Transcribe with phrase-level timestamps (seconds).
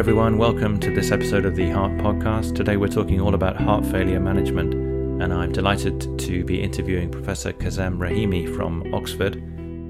[0.00, 0.38] everyone.
[0.38, 2.54] Welcome to this episode of the Heart Podcast.
[2.54, 4.72] Today, we're talking all about heart failure management,
[5.22, 9.36] and I'm delighted to be interviewing Professor Kazem Rahimi from Oxford.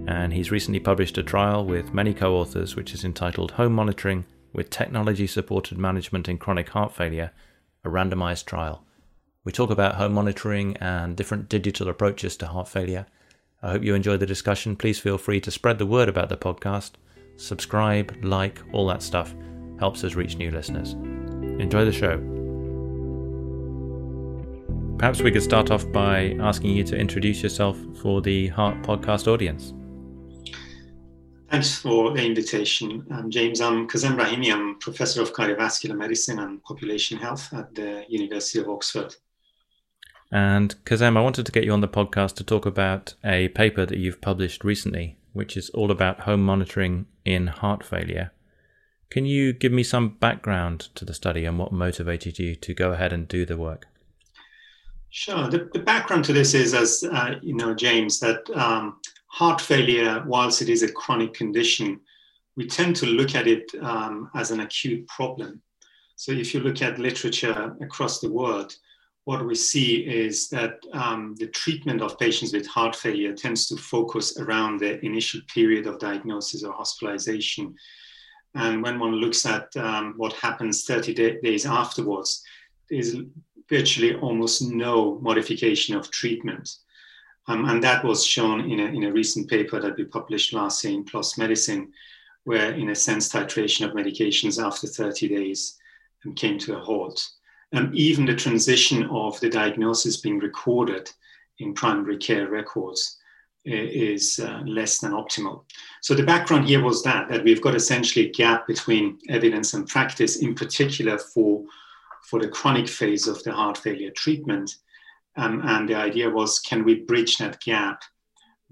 [0.09, 4.27] And he's recently published a trial with many co authors, which is entitled Home Monitoring
[4.53, 7.31] with Technology Supported Management in Chronic Heart Failure,
[7.85, 8.83] a randomized trial.
[9.45, 13.07] We talk about home monitoring and different digital approaches to heart failure.
[13.63, 14.75] I hope you enjoy the discussion.
[14.75, 16.95] Please feel free to spread the word about the podcast,
[17.37, 19.37] subscribe, like, all that stuff
[19.81, 20.93] helps us reach new listeners.
[21.59, 22.19] Enjoy the show.
[24.99, 29.27] Perhaps we could start off by asking you to introduce yourself for the Heart Podcast
[29.27, 29.73] audience.
[31.51, 33.07] Thanks for the invitation.
[33.11, 33.63] I'm James.
[33.63, 34.53] I'm Kazem Rahimi.
[34.53, 39.17] I'm Professor of Cardiovascular Medicine and Population Health at the University of Oxford.
[40.31, 43.85] And Kazem, I wanted to get you on the podcast to talk about a paper
[43.85, 48.31] that you've published recently, which is all about home monitoring in heart failure.
[49.11, 52.93] Can you give me some background to the study and what motivated you to go
[52.93, 53.87] ahead and do the work?
[55.11, 55.49] Sure.
[55.49, 60.23] The, the background to this is, as uh, you know, James, that um, heart failure,
[60.27, 62.01] whilst it is a chronic condition,
[62.57, 65.61] we tend to look at it um, as an acute problem.
[66.15, 68.77] So if you look at literature across the world,
[69.25, 73.77] what we see is that um, the treatment of patients with heart failure tends to
[73.77, 77.75] focus around the initial period of diagnosis or hospitalization
[78.55, 82.43] and when one looks at um, what happens 30 day- days afterwards,
[82.89, 83.17] there's
[83.69, 86.69] virtually almost no modification of treatment.
[87.47, 90.83] Um, and that was shown in a, in a recent paper that we published last
[90.85, 91.93] year in PLOS Medicine,
[92.45, 95.79] where, in a sense, titration of medications after 30 days
[96.27, 97.29] um, came to a halt.
[97.73, 101.09] Um, even the transition of the diagnosis being recorded
[101.61, 103.20] in primary care records
[103.65, 105.65] is uh, less than optimal.
[106.01, 109.87] So the background here was that that we've got essentially a gap between evidence and
[109.87, 111.65] practice, in particular for
[112.29, 114.77] for the chronic phase of the heart failure treatment.
[115.37, 118.03] Um, and the idea was, can we bridge that gap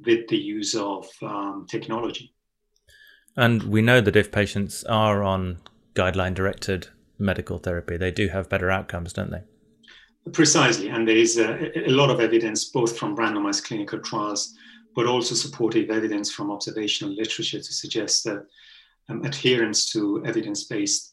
[0.04, 2.34] with the use of um, technology?
[3.36, 5.58] And we know that if patients are on
[5.94, 6.88] guideline directed
[7.18, 9.42] medical therapy, they do have better outcomes, don't they?
[10.32, 10.88] Precisely.
[10.88, 14.54] And there is a, a lot of evidence, both from randomized clinical trials
[14.98, 18.44] but also supportive evidence from observational literature to suggest that
[19.08, 21.12] um, adherence to evidence based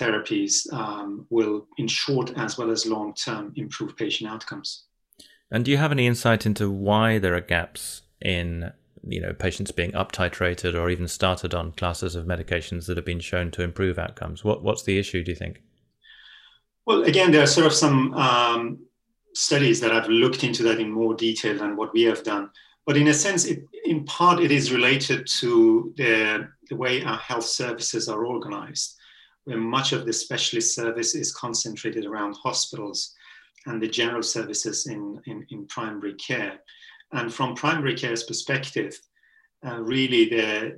[0.00, 4.86] therapies um, will, in short as well as long term, improve patient outcomes.
[5.50, 8.72] And do you have any insight into why there are gaps in
[9.06, 13.04] you know patients being up titrated or even started on classes of medications that have
[13.04, 14.42] been shown to improve outcomes?
[14.42, 15.22] What what's the issue?
[15.22, 15.60] Do you think?
[16.86, 18.78] Well, again, there are sort of some um,
[19.34, 22.48] studies that have looked into that in more detail than what we have done.
[22.88, 27.18] But in a sense, it, in part, it is related to the, the way our
[27.18, 28.96] health services are organized,
[29.44, 33.14] where much of the specialist service is concentrated around hospitals
[33.66, 36.60] and the general services in, in, in primary care.
[37.12, 38.98] And from primary care's perspective,
[39.66, 40.72] uh, really there,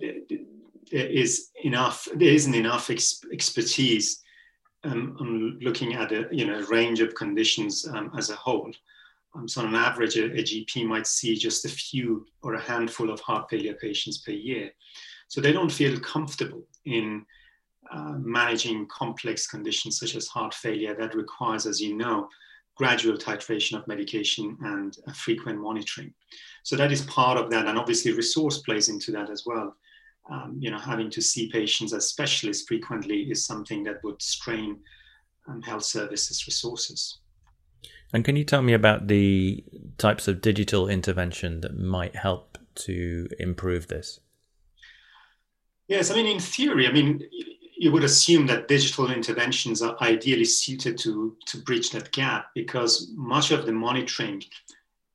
[0.90, 4.20] there is enough, there isn't enough ex- expertise
[4.82, 8.72] um, on looking at a you know, range of conditions um, as a whole.
[9.34, 12.60] Um, so on an average, a, a, GP might see just a few or a
[12.60, 14.70] handful of heart failure patients per year.
[15.28, 17.24] So they don't feel comfortable in
[17.92, 22.28] uh, managing complex conditions such as heart failure that requires, as you know,
[22.76, 26.12] gradual titration of medication and uh, frequent monitoring.
[26.62, 27.66] So that is part of that.
[27.66, 29.76] And obviously resource plays into that as well.
[30.30, 34.78] Um, you know, having to see patients as specialists frequently is something that would strain
[35.48, 37.18] um, health services resources.
[38.12, 39.62] And can you tell me about the
[39.98, 44.20] types of digital intervention that might help to improve this?
[45.88, 47.22] Yes, I mean, in theory, I mean,
[47.76, 53.10] you would assume that digital interventions are ideally suited to, to bridge that gap because
[53.14, 54.42] much of the monitoring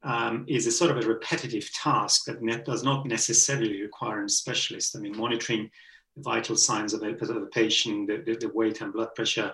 [0.03, 4.95] um, is a sort of a repetitive task that does not necessarily require a specialist.
[4.95, 5.69] I mean, monitoring
[6.15, 9.53] the vital signs of a, of a patient, the, the, the weight and blood pressure,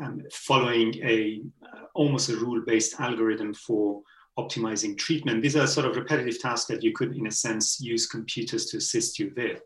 [0.00, 4.02] um, following a uh, almost a rule-based algorithm for
[4.38, 5.42] optimizing treatment.
[5.42, 8.78] These are sort of repetitive tasks that you could, in a sense, use computers to
[8.78, 9.60] assist you with.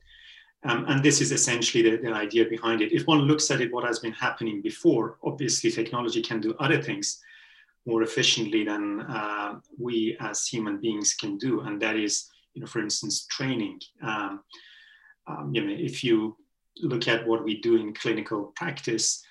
[0.65, 2.93] Um, and this is essentially the, the, idea behind it.
[2.93, 6.83] If one looks at it, what has been happening before, obviously technology can do other
[6.83, 7.21] things
[7.85, 11.61] more efficiently than uh, we as human beings can do.
[11.61, 13.81] And that is, you know, for instance, training.
[14.03, 14.41] Um,
[15.29, 16.37] um, you know, if you
[16.83, 19.23] look at what we do in clinical practice,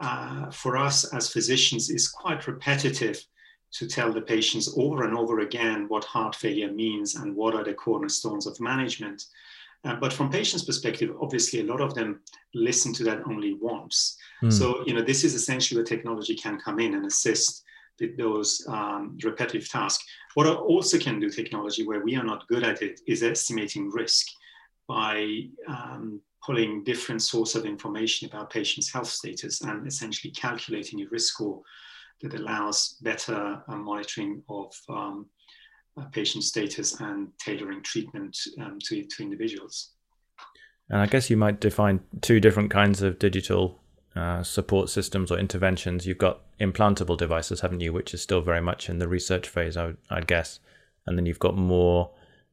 [0.00, 3.24] uh, for us as physicians is quite repetitive
[3.72, 7.64] to tell the patients over and over again what heart failure means and what are
[7.64, 9.24] the cornerstones of management.
[9.84, 12.20] Uh, but from patients' perspective, obviously, a lot of them
[12.54, 14.16] listen to that only once.
[14.42, 14.52] Mm.
[14.52, 17.64] So, you know, this is essentially where technology can come in and assist
[18.00, 20.04] with those um, repetitive tasks.
[20.34, 23.90] What I also can do technology where we are not good at it is estimating
[23.90, 24.26] risk
[24.88, 31.06] by um, pulling different sources of information about patients' health status and essentially calculating a
[31.10, 31.60] risk score
[32.22, 35.26] that allows better uh, monitoring of um,
[36.12, 39.90] patient status and tailoring treatment um, to, to individuals.
[40.90, 43.80] And I guess you might define two different kinds of digital
[44.14, 46.06] uh, support systems or interventions.
[46.06, 49.76] You've got implantable devices, haven't you, which is still very much in the research phase,
[49.76, 50.60] I I'd guess.
[51.06, 52.10] And then you've got more,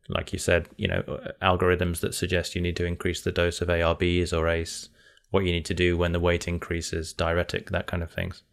[0.10, 1.02] like you said, you know,
[1.42, 4.90] algorithms that suggest you need to increase the dose of ARBs or ACE,
[5.30, 8.44] what you need to do when the weight increases, diuretic, that kind of things.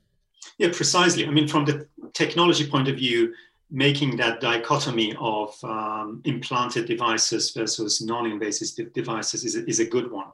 [0.58, 1.26] Yeah, precisely.
[1.26, 3.34] I mean, from the technology point of view,
[3.70, 10.10] making that dichotomy of um, implanted devices versus non-invasive devices is a, is a good
[10.10, 10.28] one.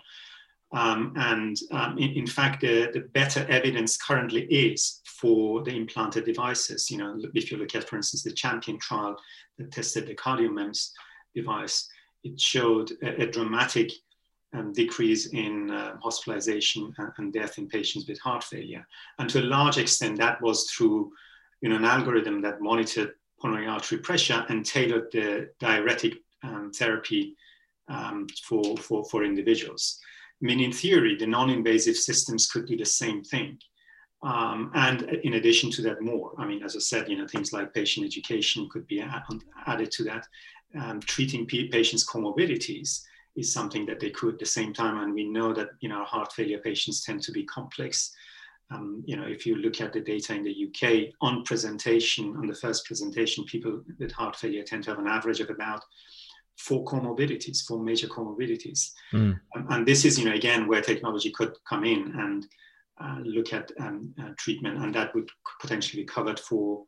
[0.73, 6.25] Um, and um, in, in, fact, the, the, better evidence currently is for the implanted
[6.25, 6.91] devices.
[6.91, 9.17] You know, if you look at, for instance, the Champion trial
[9.59, 10.91] that tested the CardioMEMS
[11.35, 11.89] device,
[12.25, 13.93] it showed a, a dramatic
[14.53, 18.87] um, decrease in uh, hospitalization and, and, death in patients with heart failure.
[19.19, 21.13] And to a large extent, that was through
[21.61, 27.37] you know, an algorithm that monitored pulmonary artery pressure and tailored the diuretic um, therapy
[27.89, 29.99] um, for, for, for individuals.
[30.43, 33.59] I mean, in theory, the non-invasive systems could do the same thing.
[34.25, 36.33] Um, and in addition to that, more.
[36.39, 39.05] I mean, as I said, you know, things like patient education could be
[39.67, 40.27] added to that.
[40.81, 43.05] Um, treating patients' comorbidities
[43.37, 44.99] is something that they could at the same time.
[44.99, 48.15] And we know that, you know, heart failure patients tend to be complex.
[48.71, 52.47] Um, you know, if you look at the data in the UK on presentation, on
[52.47, 55.85] the first presentation, people with heart failure tend to have an average of about
[56.57, 58.93] four comorbidities, four major comorbidities.
[59.13, 59.39] Mm.
[59.55, 62.47] Um, and this is, you know, again, where technology could come in and
[63.25, 65.29] look at um, uh, treatment, and that would
[65.61, 66.85] potentially be covered for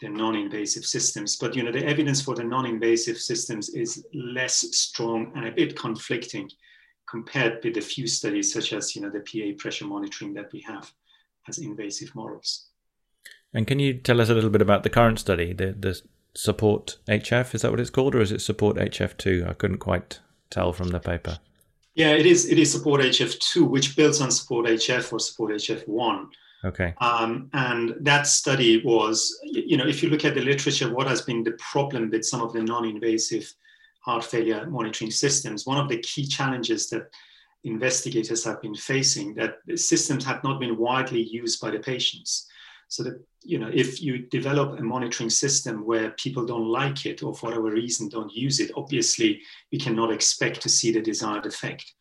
[0.00, 1.36] the non-invasive systems.
[1.36, 5.78] But, you know, the evidence for the non-invasive systems is less strong and a bit
[5.78, 6.50] conflicting
[7.08, 10.60] compared with the few studies such as, you know, the PA pressure monitoring that we
[10.60, 10.92] have
[11.48, 12.66] as invasive models.
[13.54, 16.00] And can you tell us a little bit about the current study, the, the
[16.34, 17.54] support HF?
[17.54, 19.48] Is that what it's called, or is it support HF2?
[19.48, 20.20] I couldn't quite
[20.50, 21.38] tell from the paper.
[21.96, 22.46] Yeah, it is.
[22.46, 26.26] It is support HF2, which builds on support HF or support HF1.
[26.62, 26.94] Okay.
[27.00, 31.22] Um, and that study was, you know, if you look at the literature, what has
[31.22, 33.50] been the problem with some of the non-invasive
[34.00, 35.66] heart failure monitoring systems?
[35.66, 37.08] One of the key challenges that
[37.64, 42.46] investigators have been facing that the systems have not been widely used by the patients.
[42.88, 47.22] So that you know, if you develop a monitoring system where people don't like it
[47.22, 49.40] or for whatever reason don't use it, obviously
[49.70, 51.94] we cannot expect to see the desired effect.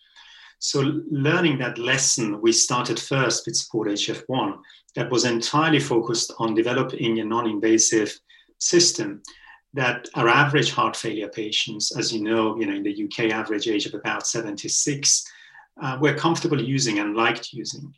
[0.60, 4.58] So learning that lesson, we started first with Support HF1
[4.96, 8.18] that was entirely focused on developing a non-invasive
[8.58, 9.22] system
[9.74, 13.68] that our average heart failure patients, as you know, you know, in the UK average
[13.68, 15.26] age of about 76,
[15.82, 17.94] uh, were comfortable using and liked using.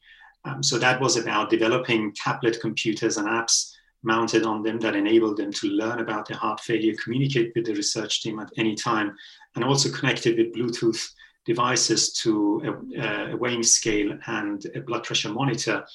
[0.46, 3.72] Um, so that was about developing tablet computers and apps
[4.04, 7.74] mounted on them that enabled them to learn about their heart failure, communicate with the
[7.74, 9.16] research team at any time,
[9.56, 11.10] and also connected with Bluetooth
[11.46, 15.86] devices to a, a weighing scale and a blood pressure monitor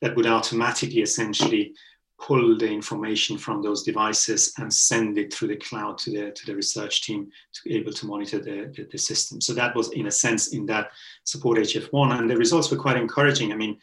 [0.00, 1.74] that would automatically essentially
[2.20, 6.46] pull the information from those devices and send it through the cloud to the, to
[6.46, 9.40] the research team to be able to monitor the, the, the system.
[9.40, 10.90] So that was in a sense in that
[11.24, 13.52] support HF1 and the results were quite encouraging.
[13.52, 13.78] I mean,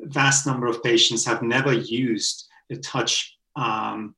[0.00, 4.14] vast number of patients have never used a touch um,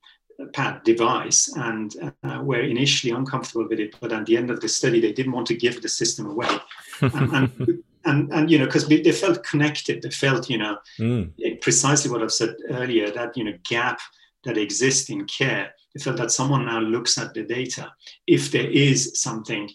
[0.53, 4.69] pad device and uh, were initially uncomfortable with it, but at the end of the
[4.69, 6.49] study, they didn't want to give the system away.
[7.01, 10.03] and, and and and you know because they felt connected.
[10.03, 11.61] They felt you know mm.
[11.61, 13.99] precisely what i've said earlier that you know gap
[14.45, 15.73] that exists in care.
[15.95, 17.93] They felt that someone now looks at the data.
[18.27, 19.71] If there is something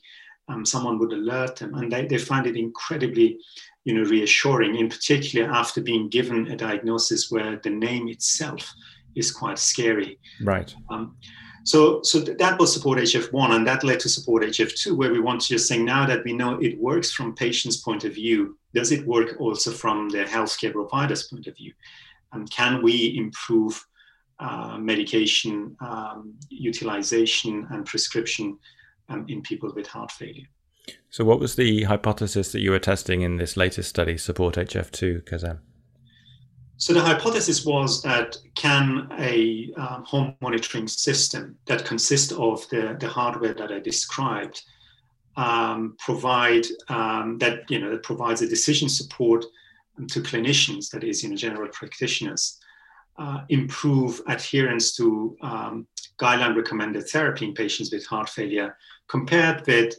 [0.52, 1.74] um, someone would alert them.
[1.76, 3.40] And they, they find it incredibly
[3.84, 8.72] you know reassuring in particular after being given a diagnosis where the name itself
[9.16, 10.20] is quite scary.
[10.44, 10.74] Right.
[10.90, 11.18] Um,
[11.64, 15.42] so, so that was support HF1, and that led to support HF2, where we want
[15.42, 18.92] to just say now that we know it works from patient's point of view, does
[18.92, 21.74] it work also from the healthcare provider's point of view?
[22.34, 23.86] And can we improve
[24.40, 28.58] uh, medication um, utilization and prescription
[29.10, 30.48] um, in people with heart failure?
[31.10, 35.24] So, what was the hypothesis that you were testing in this latest study, Support HF2,
[35.24, 35.60] Kazem?
[36.82, 42.98] So the hypothesis was that can a um, home monitoring system that consists of the,
[43.00, 44.64] the hardware that I described
[45.38, 49.46] um, provide um, that you know that provides a decision support
[50.08, 52.58] to clinicians, that is, you know, general practitioners,
[53.20, 55.86] uh, improve adherence to um,
[56.18, 58.76] guideline recommended therapy in patients with heart failure,
[59.08, 59.94] compared with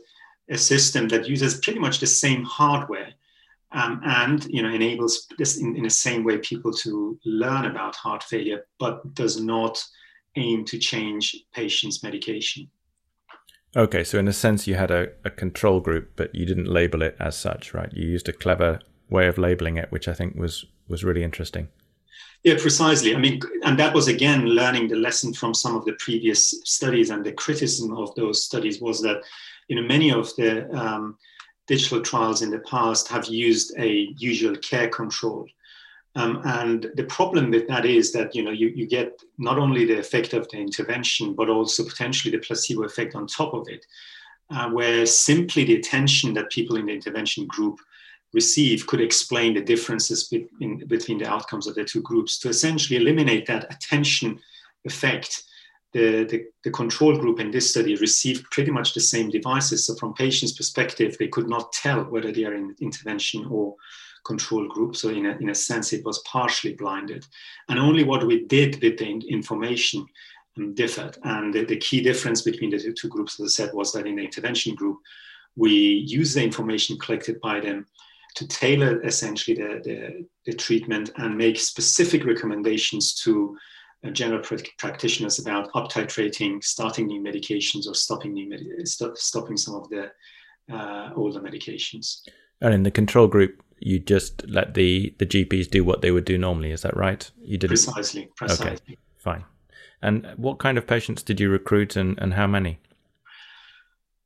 [0.51, 3.12] a system that uses pretty much the same hardware
[3.75, 7.97] um, and you know enables this in, in the same way people to learn about
[7.97, 9.83] heart failure, but does not
[10.37, 12.69] aim to change patients' medication.
[13.75, 17.00] Okay, so in a sense, you had a, a control group, but you didn't label
[17.02, 17.91] it as such, right?
[17.93, 21.69] You used a clever way of labeling it, which I think was was really interesting.
[22.45, 23.14] Yeah, precisely.
[23.14, 27.11] I mean, and that was again learning the lesson from some of the previous studies,
[27.11, 29.23] and the criticism of those studies was that,
[29.69, 31.17] you know, many of the um,
[31.73, 35.47] digital trials in the past have used a usual care control.
[36.14, 39.87] Um, and the problem with that is that you know you, you get not only
[39.87, 43.87] the effect of the intervention, but also potentially the placebo effect on top of it,
[44.55, 47.76] uh, where simply the attention that people in the intervention group
[48.35, 52.38] receive could explain the differences between, between the outcomes of the two groups.
[52.41, 54.38] To essentially eliminate that attention
[54.85, 55.45] effect,
[55.93, 59.87] the, the, the, control group in this study received pretty much the same devices.
[59.87, 63.75] So, from patients' perspective, they could not tell whether they are in intervention or
[64.25, 64.97] control group.
[64.97, 67.27] So, in a, in a sense, it was partially blinded.
[67.69, 70.07] And only what we did with the information
[70.57, 71.19] um, differed.
[71.25, 74.17] And the, the, key difference between the two groups, as I said, was that in
[74.17, 74.99] the intervention group,
[75.57, 77.87] we used the information collected by them
[78.37, 83.57] to tailor essentially the, the, the treatment and make specific recommendations to
[84.11, 84.42] general
[84.78, 89.88] practitioners about up titrating, starting new medications, or stopping new med- st- stopping some of
[89.90, 90.11] the
[90.73, 92.23] uh, older medications.
[92.61, 96.25] And in the control group, you just let the the GPs do what they would
[96.25, 96.71] do normally.
[96.73, 97.30] Is that right?
[97.42, 98.30] You did precisely.
[98.37, 98.71] Precisely.
[98.71, 99.44] Okay, fine.
[100.00, 102.80] And what kind of patients did you recruit, and, and how many?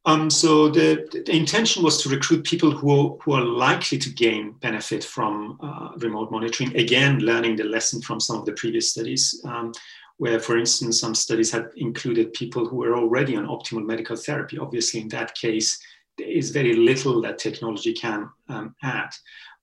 [0.06, 4.52] Um, so the, the, intention was to recruit people who, who are likely to gain
[4.60, 6.76] benefit from uh, remote monitoring.
[6.76, 9.72] Again, learning the lesson from some of the previous studies, um,
[10.18, 14.58] where, for instance, some studies had included people who were already on optimal medical therapy.
[14.58, 15.76] Obviously, in that case,
[16.18, 19.10] there is very little that technology can um, add.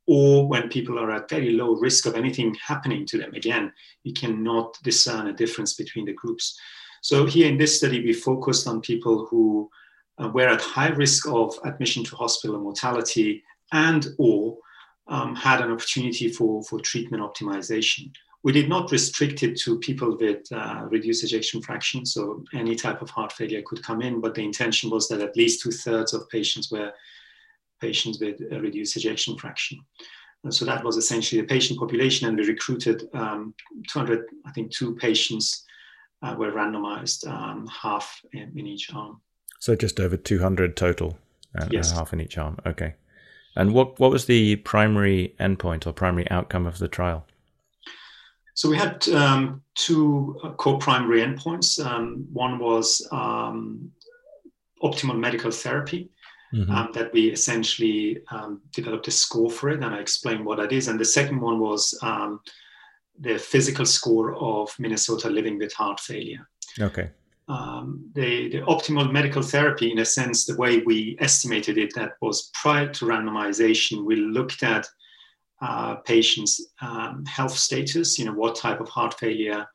[0.07, 3.71] Or when people are at very low risk of anything happening to them, again,
[4.03, 6.59] you cannot discern a difference between the groups.
[7.01, 9.69] So here in this study, we focused on people who
[10.21, 14.57] uh, were at high risk of admission to hospital and mortality and or
[15.07, 18.11] um, had an opportunity for, for treatment optimization.
[18.43, 23.01] We did not restrict it to people with uh, reduced ejection fraction, so any type
[23.01, 26.13] of heart failure could come in, but the intention was that at least two thirds
[26.13, 26.91] of patients were
[27.79, 29.79] patients with reduced ejection fraction.
[30.43, 33.53] And so that was essentially the patient population, and we recruited um,
[33.87, 35.63] 200, I think, two patients
[36.21, 39.21] uh, were randomized, um, half in, in each arm.
[39.63, 41.17] So just over 200 total,
[41.53, 41.93] and yes.
[41.93, 42.57] half in each arm.
[42.65, 42.95] Okay.
[43.55, 47.25] And what what was the primary endpoint or primary outcome of the trial?
[48.55, 51.79] So we had um, two uh, co-primary endpoints.
[51.79, 53.89] Um, one was um,
[54.83, 56.09] optimal medical therapy,
[56.53, 56.69] mm-hmm.
[56.69, 60.73] Um, that we essentially um, developed a score for it, and I explained what that
[60.73, 60.89] is.
[60.89, 62.41] And the second one was um,
[63.17, 66.49] the physical score of Minnesota living with heart failure.
[66.81, 67.11] Okay
[67.47, 72.13] um, the, the, optimal medical therapy, in a sense, the way we estimated it, that
[72.21, 74.87] was prior to randomization, we looked at
[75.61, 79.65] uh, patients' um, health status, you know, what type of heart failure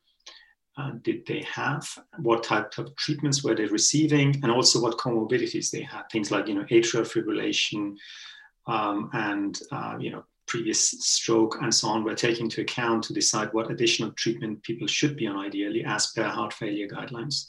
[0.78, 1.86] uh, did they have,
[2.18, 6.46] what type of treatments were they receiving, and also what comorbidities they had, things like,
[6.46, 7.96] you know, atrial fibrillation
[8.66, 13.12] um, and, uh, you know, previous stroke and so on were taken into account to
[13.12, 17.46] decide what additional treatment people should be on ideally as per heart failure guidelines.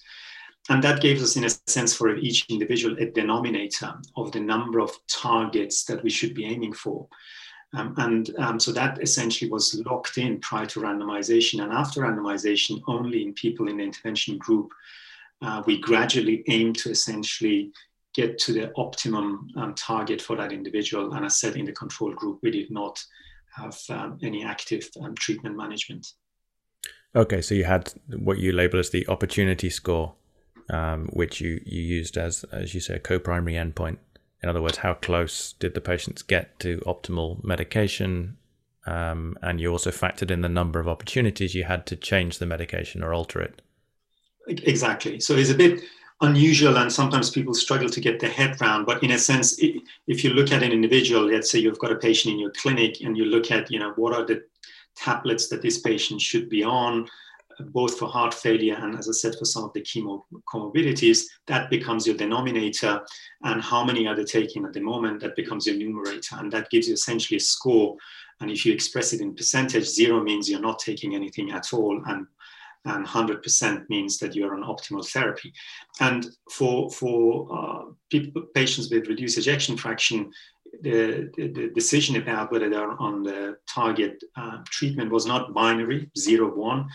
[0.70, 4.80] And that gave us, in a sense, for each individual, a denominator of the number
[4.80, 7.08] of targets that we should be aiming for.
[7.74, 11.64] Um, and um, so that essentially was locked in prior to randomization.
[11.64, 14.72] And after randomization, only in people in the intervention group,
[15.42, 17.72] uh, we gradually aim to essentially
[18.14, 21.14] get to the optimum um, target for that individual.
[21.14, 23.02] And as said, in the control group, we did not
[23.56, 26.08] have um, any active um, treatment management.
[27.16, 30.14] Okay, so you had what you label as the opportunity score,
[30.70, 33.98] um, which you, you used as, as you say, a co-primary endpoint.
[34.42, 38.38] In other words, how close did the patients get to optimal medication?
[38.86, 42.46] Um, and you also factored in the number of opportunities you had to change the
[42.46, 43.62] medication or alter it.
[44.48, 45.20] Exactly.
[45.20, 45.84] So it's a bit
[46.22, 50.24] unusual and sometimes people struggle to get their head around but in a sense if
[50.24, 53.18] you look at an individual let's say you've got a patient in your clinic and
[53.18, 54.44] you look at you know what are the
[54.96, 57.08] tablets that this patient should be on
[57.60, 61.70] both for heart failure and, as I said, for some of the chemo comorbidities, that
[61.70, 63.02] becomes your denominator.
[63.44, 65.20] And how many are they taking at the moment?
[65.22, 66.38] That becomes your numerator.
[66.38, 67.98] And that gives you essentially a score.
[68.42, 72.02] And if you express it in percentage, zero means you're not taking anything at all.
[72.08, 72.28] And
[72.86, 75.54] and 100% means that you're on optimal therapy.
[76.00, 80.32] And for, for uh, people, patients with reduced ejection fraction,
[80.82, 86.10] the, the, the, decision about whether they're on the target uh, treatment was not binary,
[86.18, 86.88] zero, one,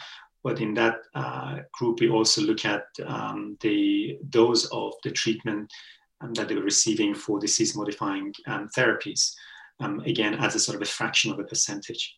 [0.44, 5.72] but in that uh, group, we also look at um, the dose of the treatment
[6.20, 9.34] um, that they were receiving for disease modifying um, therapies,
[9.80, 12.16] um, again, as a sort of a fraction of a percentage.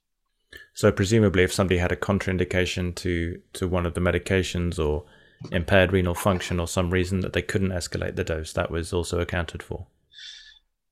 [0.75, 5.05] So, presumably, if somebody had a contraindication to, to one of the medications or
[5.51, 9.21] impaired renal function or some reason that they couldn't escalate the dose, that was also
[9.21, 9.87] accounted for.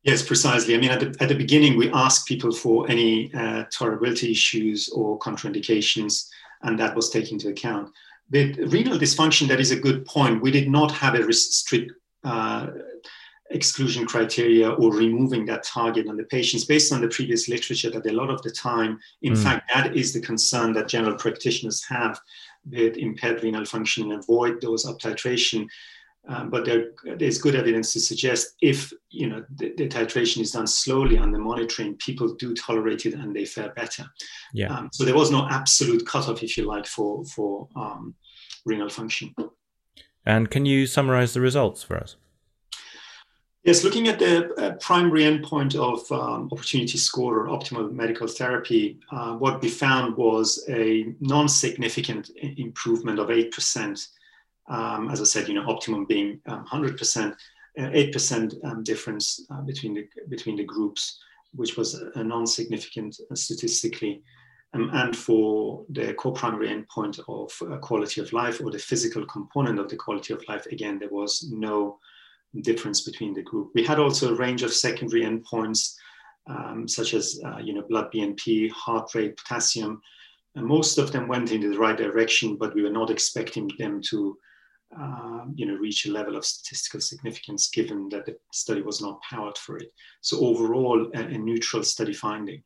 [0.02, 0.74] Yes, precisely.
[0.74, 4.90] I mean, at the, at the beginning, we asked people for any uh, tolerability issues
[4.90, 6.28] or contraindications,
[6.62, 7.90] and that was taken into account.
[8.30, 10.42] With renal dysfunction, that is a good point.
[10.42, 11.92] We did not have a strict
[12.22, 12.68] uh,
[13.54, 18.06] exclusion criteria or removing that target on the patients based on the previous literature that
[18.06, 19.42] a lot of the time, in mm.
[19.42, 22.20] fact, that is the concern that general practitioners have
[22.70, 25.66] with impaired renal function and avoid those up titration
[26.26, 30.52] um, but there, there's good evidence to suggest if you know the, the, titration is
[30.52, 34.06] done slowly on the monitoring, people do tolerate it and they fare better.
[34.54, 34.74] Yeah.
[34.74, 38.14] Um, so there was no absolute cutoff, if you like, for for um,
[38.64, 39.34] renal function.
[40.24, 42.16] And can you summarize the results for us?
[43.64, 49.00] Yes, looking at the uh, primary endpoint of um, opportunity score or optimal medical therapy,
[49.10, 54.06] uh, what we found was a non-significant improvement of 8%
[54.68, 57.34] um, as I said, you know, optimum being um, 100%,
[57.78, 61.18] 8% uh, um, difference uh, between the between the groups,
[61.54, 64.22] which was a non-significant uh, statistically.
[64.72, 69.78] Um, and for the co-primary endpoint of uh, quality of life or the physical component
[69.78, 72.00] of the quality of life, again, there was no
[72.62, 73.70] difference between the group.
[73.74, 75.94] We had also a range of secondary endpoints,
[76.46, 80.00] um, such as uh, you know blood BNP, heart rate, potassium.
[80.56, 84.00] And most of them went in the right direction, but we were not expecting them
[84.10, 84.38] to
[84.96, 89.20] um, you know, reach a level of statistical significance given that the study was not
[89.22, 89.92] powered for it.
[90.20, 92.62] So overall, a, a neutral study finding.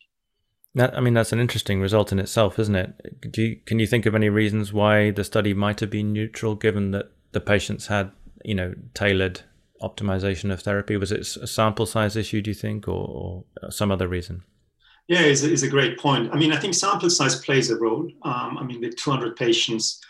[0.74, 2.92] That, I mean, that's an interesting result in itself, isn't it?
[3.34, 6.90] You, can you think of any reasons why the study might have been neutral, given
[6.90, 8.12] that the patients had,
[8.44, 9.42] you know, tailored
[9.82, 10.96] optimization of therapy?
[10.96, 14.42] Was it a sample size issue, do you think, or, or some other reason?
[15.08, 16.30] Yeah, it's a, it's a, great point.
[16.32, 18.10] I mean, I think sample size plays a role.
[18.22, 20.04] Um, I mean, with 200 patients,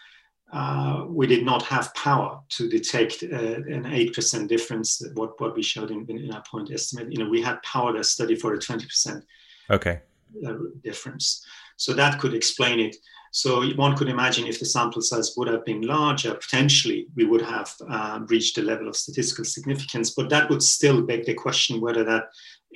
[0.53, 5.63] uh, we did not have power to detect uh, an 8% difference, what, what we
[5.63, 7.13] showed in, in our point estimate.
[7.13, 9.23] You know, we had power to study for a 20%
[9.71, 10.01] okay.
[10.47, 11.45] Uh, difference.
[11.77, 12.97] So that could explain it.
[13.33, 17.43] So one could imagine if the sample size would have been larger, potentially we would
[17.43, 21.81] have uh, reached a level of statistical significance, but that would still beg the question
[21.81, 22.25] whether that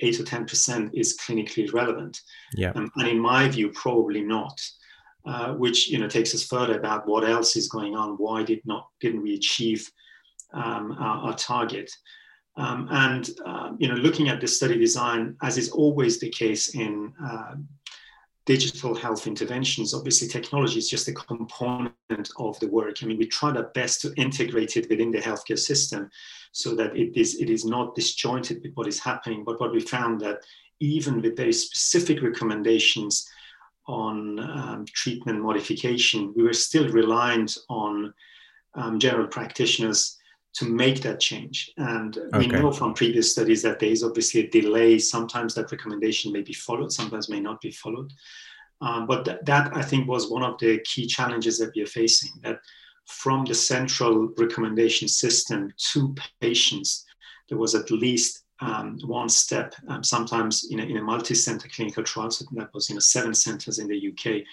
[0.01, 2.19] 8 or 10% is clinically relevant.
[2.53, 2.71] Yeah.
[2.75, 4.59] Um, and in my view, probably not
[5.25, 8.15] uh, which you know takes us further about what else is going on.
[8.17, 9.89] Why did not didn't we achieve
[10.53, 11.89] um, our, our, target?
[12.57, 16.75] Um, and uh, you know, looking at the study design, as is always the case
[16.75, 17.55] in uh,
[18.45, 22.97] digital health interventions, obviously technology is just a component of the work.
[23.01, 26.09] I mean, we tried our best to integrate it within the healthcare system
[26.51, 29.43] so that it is it is not disjointed with what is happening.
[29.43, 30.41] But what we found that
[30.79, 33.29] even with very specific recommendations
[33.87, 38.13] on um, treatment modification, we were still reliant on
[38.75, 40.17] um, general practitioners
[40.53, 41.71] to make that change.
[41.77, 42.37] And okay.
[42.37, 44.99] we know from previous studies that there is obviously a delay.
[44.99, 48.13] Sometimes that recommendation may be followed, sometimes may not be followed.
[48.81, 51.87] Um, but th- that I think was one of the key challenges that we are
[51.87, 52.31] facing.
[52.41, 52.59] That
[53.07, 57.05] from the central recommendation system to patients,
[57.49, 59.73] there was at least um, one step.
[59.87, 63.33] Um, sometimes in a, in a multi-center clinical trial, so that was you know seven
[63.33, 64.43] centers in the UK.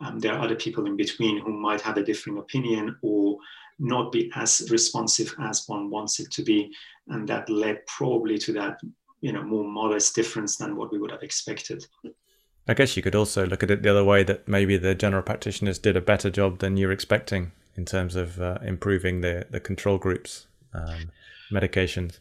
[0.00, 3.38] Um, there are other people in between who might have a differing opinion or
[3.78, 6.72] not be as responsive as one wants it to be,
[7.08, 8.78] and that led probably to that
[9.20, 11.84] you know more modest difference than what we would have expected.
[12.66, 15.22] I guess you could also look at it the other way that maybe the general
[15.22, 19.60] practitioners did a better job than you're expecting in terms of uh, improving the the
[19.60, 21.10] control groups um,
[21.52, 22.18] medications.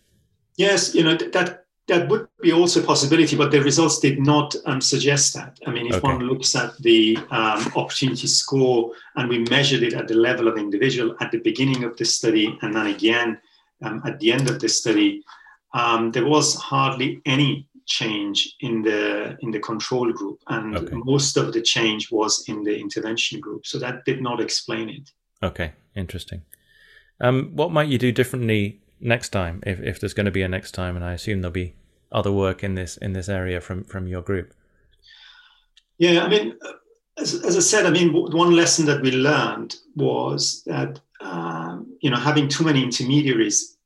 [0.58, 4.56] Yes, you know that that would be also a possibility, but the results did not
[4.65, 5.60] um, suggest that.
[5.67, 6.08] I mean, if okay.
[6.13, 10.58] one looks at the um, opportunity score and we measured it at the level of
[10.58, 13.38] individual at the beginning of the study and then again
[13.84, 15.24] um, at the end of the study,
[15.74, 20.96] um, there was hardly any change in the in the control group, and okay.
[21.04, 23.65] most of the change was in the intervention group.
[23.65, 25.12] So that did not explain it.
[25.41, 26.43] Okay, interesting.
[27.19, 30.48] Um, what might you do differently next time, if, if there's going to be a
[30.48, 30.96] next time?
[30.96, 31.76] And I assume there'll be
[32.12, 34.54] other work in this in this area from from your group.
[35.98, 36.58] Yeah, I mean,
[37.18, 42.10] as, as I said, I mean, one lesson that we learned was that um, you
[42.10, 43.78] know having too many intermediaries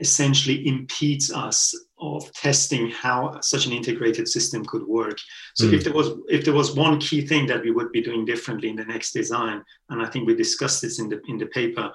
[0.00, 5.18] essentially impedes us of testing how such an integrated system could work.
[5.54, 5.74] So mm.
[5.74, 8.68] if there was if there was one key thing that we would be doing differently
[8.68, 11.92] in the next design, and I think we discussed this in the in the paper,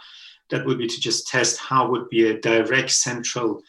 [0.49, 3.61] that would be to just test how would be a direct central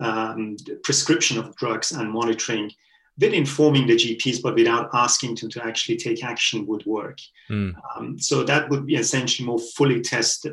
[0.00, 2.70] um, prescription of drugs and monitoring
[3.20, 7.18] with informing the GPs, but without asking them to actually take action would work.
[7.50, 7.74] Mm.
[7.94, 10.46] Um, so that would be essentially more fully test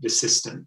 [0.00, 0.66] the system.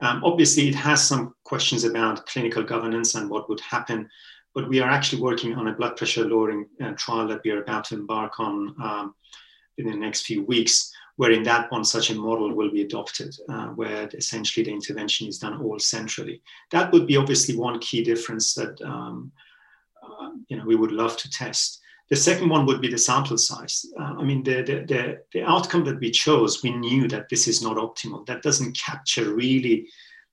[0.00, 4.08] Um, obviously, it has some questions about clinical governance and what would happen,
[4.54, 7.62] but we are actually working on a blood pressure lowering uh, trial that we are
[7.62, 9.14] about to embark on um,
[9.78, 13.34] in the next few weeks, where in that one such a model will be adopted,
[13.48, 16.42] uh, where essentially the intervention is done all centrally.
[16.72, 19.30] That would be obviously one key difference that um,
[20.02, 21.80] uh, you know we would love to test.
[22.10, 23.86] The second one would be the sample size.
[23.98, 27.48] Uh, I mean, the, the, the, the, outcome that we chose, we knew that this
[27.48, 28.26] is not optimal.
[28.26, 29.88] That doesn't capture really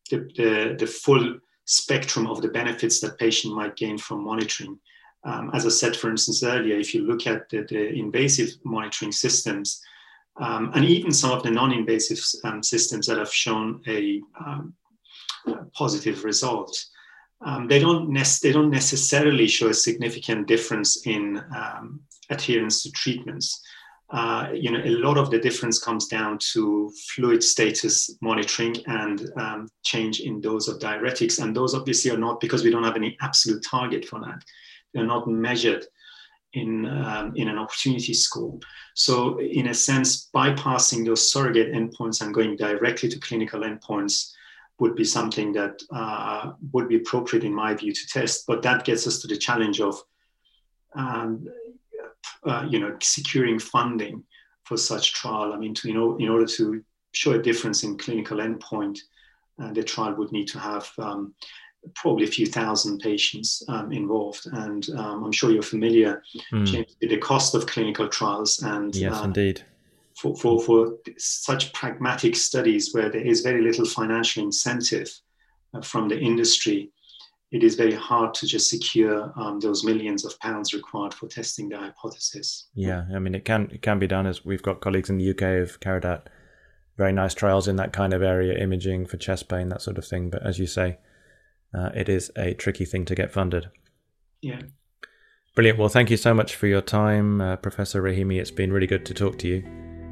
[0.10, 4.78] the, the, the full spectrum of the benefits that patient might gain from monitoring.
[5.24, 9.14] Um, as I said, for instance, earlier, if you look at the, the invasive monitoring
[9.14, 9.82] systems,
[10.40, 14.74] um, and even some of the non-invasive um, systems that have shown a, um,
[15.48, 16.78] a positive result,
[17.46, 22.92] um, they don't ne- they don't necessarily show a significant difference in um, adherence to
[22.92, 23.62] treatments.
[24.12, 29.32] Uh, you know, a lot of the difference comes down to fluid status monitoring and
[29.38, 32.98] um, change in dose of diuretics, and those obviously are not because we don't have
[32.98, 34.44] any absolute target for that.
[34.94, 35.86] They're not measured
[36.54, 38.60] in um, in an opportunity score.
[38.94, 44.34] So, in a sense, bypassing those surrogate endpoints and going directly to clinical endpoints
[44.80, 48.46] would be something that uh, would be appropriate in my view to test.
[48.48, 50.02] But that gets us to the challenge of,
[50.96, 51.48] um,
[52.44, 54.24] uh, you know, securing funding
[54.64, 55.54] for such trial.
[55.54, 58.98] I mean, to, you know, in order to show a difference in clinical endpoint,
[59.62, 61.36] uh, the trial would need to have um,
[61.96, 64.48] probably a few thousand patients um, involved.
[64.54, 66.22] And um, I'm sure you're familiar,
[66.54, 66.66] mm.
[66.66, 68.62] James, with the cost of clinical trials.
[68.62, 69.64] And yes, uh, indeed
[70.22, 75.10] for, for, for such pragmatic studies where there is very little financial incentive
[75.74, 76.92] uh, from the industry,
[77.52, 81.70] it is very hard to just secure um, those millions of pounds required for testing
[81.70, 82.68] the hypothesis.
[82.76, 85.32] Yeah, I mean, it can it can be done as we've got colleagues in the
[85.32, 86.30] UK who've carried out
[86.98, 90.06] very nice trials in that kind of area, imaging for chest pain, that sort of
[90.06, 90.30] thing.
[90.30, 91.00] But as you say,
[91.74, 93.70] uh, it is a tricky thing to get funded.
[94.42, 94.62] Yeah.
[95.56, 95.80] Brilliant.
[95.80, 98.40] Well, thank you so much for your time, uh, Professor Rahimi.
[98.40, 99.64] It's been really good to talk to you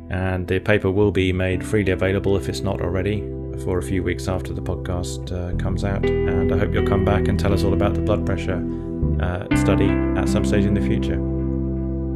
[0.10, 3.22] and the paper will be made freely available if it's not already
[3.64, 6.06] for a few weeks after the podcast uh, comes out.
[6.06, 8.66] And I hope you'll come back and tell us all about the blood pressure
[9.22, 11.18] uh, study at some stage in the future.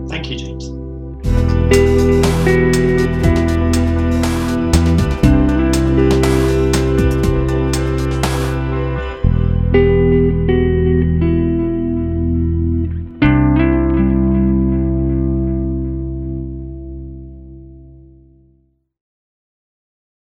[0.10, 0.70] Thank you, James.